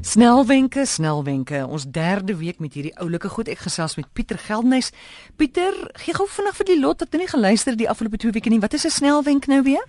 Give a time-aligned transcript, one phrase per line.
[0.00, 1.66] Snelwenke, snelwenke.
[1.68, 3.48] Ons derde week met hierdie oulike goed.
[3.52, 4.90] Ek gesels met Pieter Geldnys.
[5.36, 8.50] Pieter, gee gou vinnig vir die lot dat jy nie geluister die afgelope 2 weke
[8.50, 8.60] nie.
[8.60, 9.84] Wat is 'n snelwenk nou weer?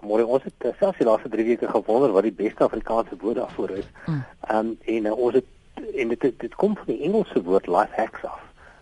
[0.00, 3.36] Môre ons het uh, selfs die laaste 3 weke gewonder wat die beste Afrikaanse woord
[3.36, 3.88] daarvoor is.
[4.06, 4.24] Mm.
[4.50, 5.44] Um, en uh, ons het
[5.94, 8.40] en dit dit kom van die Engelse woord life hacks af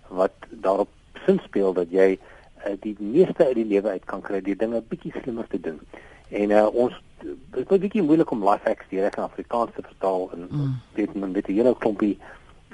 [0.09, 0.89] wat daarop
[1.27, 2.19] sin speel dat jy
[2.67, 5.81] uh, die meeste uit die lewe uit kan kry deur dinge bietjie slimmer te doen.
[6.29, 6.93] En uh, ons
[7.25, 10.80] dit is 'n bietjie moeilik om life hacks direk in Afrikaans te vertaal en mm.
[10.95, 12.18] weet men met die hele klompie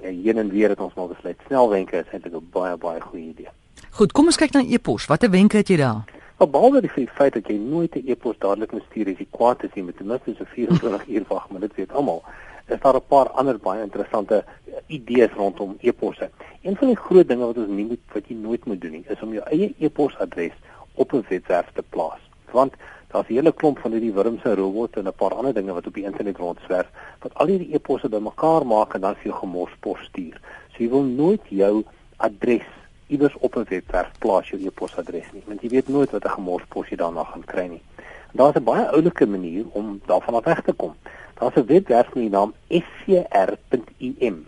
[0.02, 3.28] uh, heen en weer het ons maar besluit snelwenke is eintlik 'n baie baie goeie
[3.28, 3.48] idee.
[3.90, 5.06] Goed, kom ons kyk na e-pos.
[5.06, 6.04] Watter wenke het jy daar?
[6.40, 9.64] Maar behalwe die feit dat jy nooit 'n e-pos dadelik moet stuur as jy kwaad
[9.64, 12.22] is nie, met ten minste so 24 uur wag, maar dit weet almal.
[12.66, 16.30] Is daar 'n paar ander baie interessante uh, idees rondom e-posse.
[16.62, 19.04] Een van die groot dinge wat ons nie moet wat jy nooit moet doen nie,
[19.08, 20.56] is om jou eie e-posadres
[20.94, 22.20] op 'n webwerf te plaas.
[22.50, 22.74] Want
[23.10, 25.94] Daar's 'n hele klomp van hierdie wurmse robotte en 'n paar ander dinge wat op
[25.94, 26.88] die internet rondswerf
[27.22, 30.40] wat al hierdie e-posse bymekaar maak en dan vir jou gemorspos stuur.
[30.72, 31.84] So jy wil nooit jou
[32.16, 32.68] adres
[33.06, 36.88] iewers op 'n webwerf plaas jou e-posadres nie, want jy weet nooit wat 'n gemorspos
[36.88, 37.82] jy daarna gaan kry nie.
[38.32, 40.94] Daar's 'n baie oulike manier om daarvan af weg te kom.
[41.38, 44.46] Daar's 'n webwerf met die naam scr.im.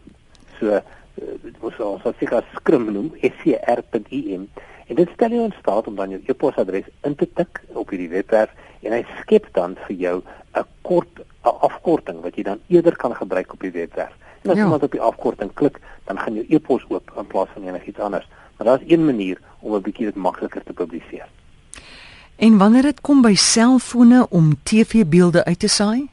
[0.60, 0.80] So
[1.14, 4.48] dit was ons wat seker skrim noem scr.im
[4.92, 8.10] En dit stel jou in staat om dan jou e-posadres in te tik op hierdie
[8.12, 8.50] webwerf
[8.84, 10.16] en hy skep dan vir jou
[10.60, 14.12] 'n kort 'n afkorting wat jy dan eerder kan gebruik op die webwerf.
[14.42, 14.74] En as jy ja.
[14.74, 18.28] op die afkorting klik, dan gaan jou e-pos oop in plaas van enigiets anders.
[18.56, 21.28] Maar daar's een manier om 'n bietjie dit makliker te publiseer.
[22.36, 26.08] En wanneer dit kom by selfone om TV-beelde uit te saai?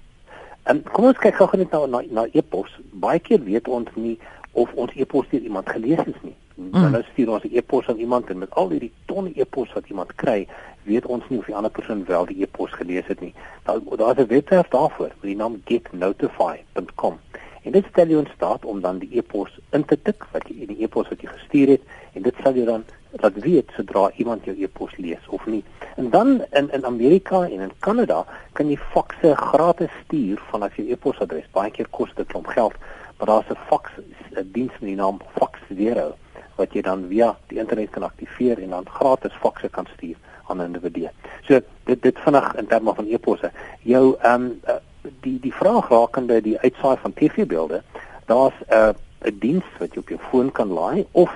[0.63, 2.79] En kom ons kyk gou net na na, na e-pos.
[2.91, 4.19] Baie keer weet ons nie
[4.51, 6.35] of ons e-pos deur iemand gelees is nie.
[6.55, 6.91] Mm.
[6.91, 10.15] Dan stuur ons 'n e-pos aan iemand en met al hierdie tonne e-pos wat iemand
[10.15, 10.47] kry,
[10.83, 13.33] weet ons nie of die ander persoon wel die e-pos gelees het nie.
[13.63, 17.19] Daar daar's 'n webwerf daarvoor met die naam getnotify.com.
[17.63, 20.55] En dit stel jou in staat om dan die e-pos in te tik wat jy
[20.61, 21.81] in die e-pos wat jy gestuur het
[22.13, 25.63] en dit sal jou dan laat weet sodra iemand jou e-pos lees of nie.
[25.95, 30.87] En dan in in Amerika en in Kanada kan jy fakse gratis stuur vanaf jou
[30.89, 31.49] e-posadres.
[31.51, 32.73] Baie keer kos dit klomp geld,
[33.19, 33.91] maar daar's 'n faks
[34.31, 36.15] 'n diens met die naam Faxzero
[36.55, 40.15] wat jy dan via die internet kan aktiveer en dan gratis fakse kan stuur
[40.47, 41.09] aan individue.
[41.41, 43.51] So dit dit vinnig in terme van e-posse.
[43.81, 44.79] Jou ehm um,
[45.21, 47.83] die die vraag rakende die uitsaai van TV-beelde,
[48.25, 48.93] daar's 'n uh,
[49.27, 51.31] 'n diens wat jy op jou foon kan laai of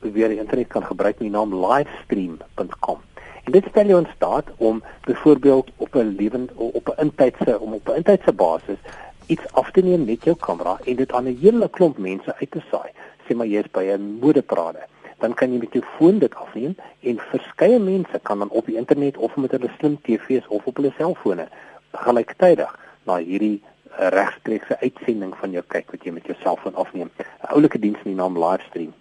[0.00, 3.00] weer die internet kan gebruik met die naam livestream.com.
[3.44, 7.72] En dit stel jou in staat om byvoorbeeld op 'n lewend op 'n intydse om
[7.72, 8.78] op 'n intydse basis
[9.26, 12.50] iets af te neem met jou kamera en dit aan 'n hele klomp mense uit
[12.50, 12.90] te saai
[13.26, 14.82] sê maar jy is by 'n modeparade,
[15.20, 18.76] dan kan jy met jou foon dit afneem en verskeie mense kan dan op die
[18.76, 21.48] internet of met hulle slim TV's of op hulle selfone
[21.92, 27.10] gelyktydig na hierdie eh, regstreekse uitsending van jou kyk wat jy met jou selfoon afneem.
[27.18, 28.92] 'n Oulike diens met die naam Livestream.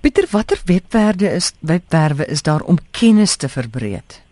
[0.00, 4.22] Pieter, watter webwerwe is webwerwe is daar om kennis te verbreek?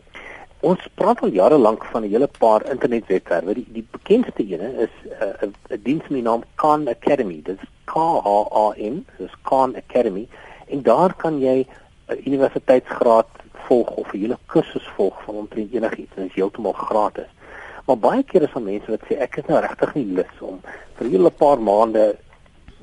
[0.61, 3.55] Ons praat al jare lank van 'n hele paar internetwebwerwe.
[3.55, 7.41] Die, die bekendste ene is eh, 'n uh, 'n diens met die naam Khan Academy.
[7.43, 8.29] Dit is K H
[8.65, 10.29] A N, dis Khan Academy.
[10.69, 11.67] En daar kan jy
[12.09, 16.15] 'n universiteitsgraad volg of 'n hele kursus volg van omtrent enigiets.
[16.15, 17.31] Dit is heeltemal gratis.
[17.87, 20.61] Maar baie keer is daar mense wat sê ek het nou regtig nie lus om
[20.95, 22.17] vir 'n hele paar maande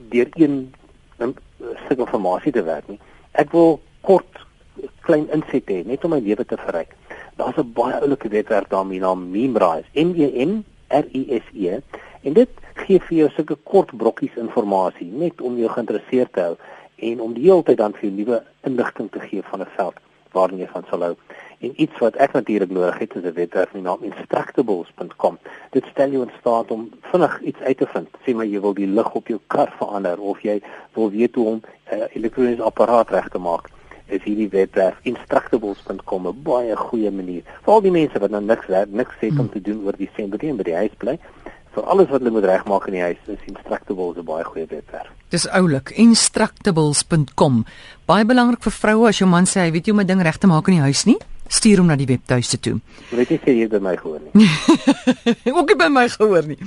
[0.10, 0.74] deur een
[1.86, 3.00] stuk inligting te werk nie.
[3.32, 4.46] Ek wil kort
[5.02, 6.96] klein insette net om my lewe te verryk
[7.38, 11.80] daar's 'n baie oulike webwerf daarmee naam Memrise, M E M R I S E
[12.22, 16.56] en dit gee vir jou sulke kort brokkies inligting net om jou geïnteresseerd te hou
[16.96, 20.00] en om die hele tyd dan vir jou nuwe inligting te gee van 'n veld
[20.32, 21.16] waarin jy van sal hou.
[21.60, 25.38] En iets wat ek natuurlik nodig het is 'n webwerf met naam instructables.com.
[25.72, 28.08] Dit stel jou in staat om vinnig iets uit te vind.
[28.26, 30.62] Sê maar jy wil die lig op jou kar verander of jy
[30.94, 33.70] wil weet hoe om 'n uh, elektroniese apparaat reg te maak
[34.10, 37.44] is hierdie webwerf instructables.com 'n baie goeie manier.
[37.64, 39.50] Vir al die mense wat nou niks niks het om hmm.
[39.50, 41.20] te doen oor Desember nie en by die huis bly,
[41.78, 45.10] vir alles wat hulle moet regmaak in die huis, is Instructables 'n baie goeie webwerf.
[45.30, 47.66] Dis oulik, instructables.com.
[48.06, 50.38] Baie belangrik vir vroue as jou man sê hy weet jy om 'n ding reg
[50.38, 51.18] te maak in die huis nie,
[51.48, 52.80] stuur hom na die webtuiste toe.
[53.12, 54.48] Weet jy sê jy het my gehoor nie.
[55.58, 56.58] Ook nie by my gehoor nie.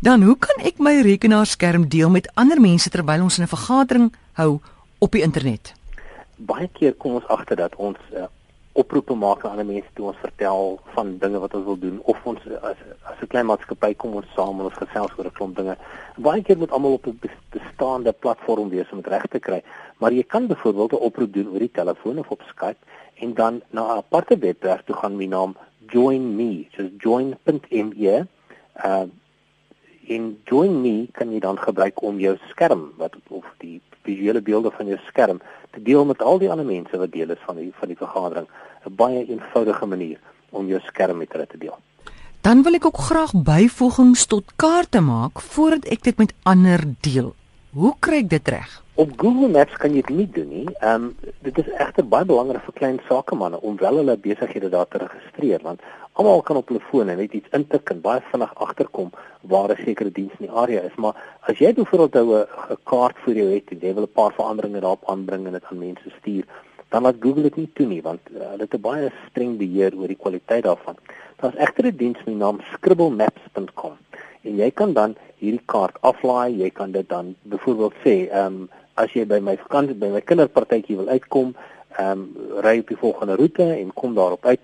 [0.00, 4.60] Dan hoe kan ek my rekenaarskerm deel met ander mense terwyl ons 'n vergadering hou
[4.98, 5.74] op die internet?
[6.46, 8.26] Baie keer kom ons agter dat ons uh,
[8.72, 12.26] oproepe maak aan ander mense toe ons vertel van dinge wat ons wil doen of
[12.32, 12.78] ons as
[13.10, 15.76] as 'n klein maatskappy kom ons saam en ons gesels oor 'n klomp dinge.
[16.16, 17.18] Baie keer moet almal op 'n
[17.50, 19.62] bestaande platform wees om dit reg te kry,
[19.98, 22.82] maar jy kan byvoorbeeld 'n oproep doen oor die telefoon of op Skype
[23.14, 25.56] en dan na 'n aparte webwerf toe gaan met die naam
[25.88, 28.26] Join Me, so join.me
[28.84, 29.06] uh
[30.10, 34.70] En Join Me kan jy dan gebruik om jou skerm wat of die visuele beelde
[34.70, 37.72] van jou skerm te deel met al die ander mense wat deel is van die
[37.78, 38.48] van die vergadering.
[38.86, 40.18] 'n Baie eenvoudige manier
[40.50, 41.78] om jou skerm met hulle te deel.
[42.40, 47.34] Dan wil ek ook graag byvoegings tot kaarte maak voordat ek dit met ander deel.
[47.70, 48.82] Hoe kry ek dit reg?
[49.00, 50.66] Op Google Maps kan jy dit nie doen nie.
[50.84, 54.88] Ehm um, dit is egter baie belangrik vir klein sakemanne om wel hulle besighede daar
[54.92, 55.86] te registreer want
[56.20, 59.08] almal kan op hulle fone net iets intik en baie vinnig agterkom
[59.52, 60.98] waar 'n sekere diens in die area is.
[61.04, 61.16] Maar
[61.48, 64.80] as jy byvoorbeeld nou 'n kaart vir jou het en jy wil 'n paar veranderinge
[64.80, 66.44] daarop aanbring en dit aan mense stuur,
[66.90, 69.96] dan laat Google dit nie toe nie want uh, hulle het 'n baie streng beheer
[69.96, 70.96] oor die kwaliteit daarvan.
[71.40, 73.96] Daar's egter 'n diens met die naam scribblemaps.com
[74.42, 76.56] en jy kan dan hierdie kaart aflaai.
[76.56, 80.20] Jy kan dit dan byvoorbeeld sê, ehm um, as jy by my vakansie by my
[80.20, 81.54] kinderpartytjie wil uitkom,
[81.98, 82.26] ehm um,
[82.64, 84.60] ry op die volgende roete en kom daarop uit.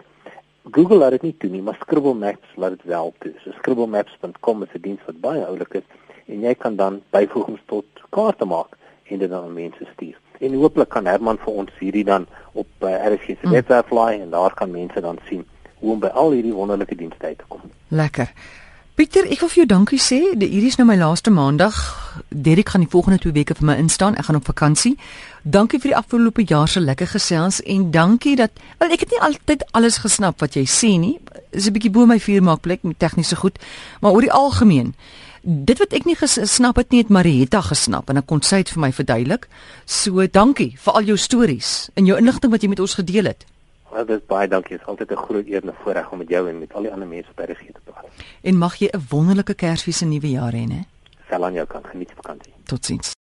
[0.71, 3.33] Google laat dit nie toe nie, maar Scribble Maps laat dit wel toe.
[3.45, 5.87] So scribblemaps.com is 'n diens wat baie oulik is
[6.27, 10.19] en jy kan dan byvoegings tot kaarte maak en dit dan aan mense stuur.
[10.41, 13.51] En hooplik kan Herman vir ons hierdie dan op uh, eh, RSG se hmm.
[13.51, 15.47] webwerf laai en daar kan mense dan sien
[15.79, 17.61] hoe om by al hierdie wonderlike dienste uit te kom.
[17.89, 18.33] Lekker.
[18.97, 20.17] Pieter, ek wil vir jou dankie sê.
[20.33, 21.77] Hierdie is nou my laaste maandag.
[22.33, 24.15] Derek gaan die volgende 2 weke vir my instaan.
[24.17, 24.95] Ek gaan op vakansie.
[25.45, 29.21] Dankie vir die afgelope jaar se lekker gesels en dankie dat wel ek het nie
[29.21, 31.19] altyd alles gesnap wat jy sê nie.
[31.53, 33.59] Is 'n bietjie bo my vuur maak plek met tegniese goed,
[34.01, 34.95] maar oor die algemeen.
[35.43, 38.71] Dit wat ek nie gesnap het nie, het Marietta gesnap en ek kon sy dit
[38.71, 39.47] vir my verduidelik.
[39.85, 43.45] So dankie vir al jou stories en jou inligting wat jy met ons gedeel het.
[43.97, 44.77] Is baie dankie.
[44.77, 46.83] Dit is altyd 'n groot eer en 'n voorreg om met jou en met al
[46.83, 48.05] die ander mense by RSG te praat.
[48.43, 50.81] En mag jy 'n wonderlike Kersfees en nuwe jaar hê, né?
[51.31, 52.53] Sal aan jou kan geniet vakansie.
[52.65, 53.15] Totsiens.